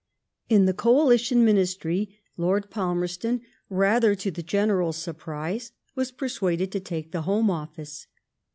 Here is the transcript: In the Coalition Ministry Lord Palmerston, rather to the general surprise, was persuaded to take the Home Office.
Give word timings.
In 0.49 0.65
the 0.65 0.73
Coalition 0.73 1.45
Ministry 1.45 2.17
Lord 2.35 2.71
Palmerston, 2.71 3.41
rather 3.69 4.15
to 4.15 4.31
the 4.31 4.41
general 4.41 4.93
surprise, 4.93 5.73
was 5.93 6.11
persuaded 6.11 6.71
to 6.71 6.79
take 6.79 7.11
the 7.11 7.21
Home 7.21 7.51
Office. 7.51 8.07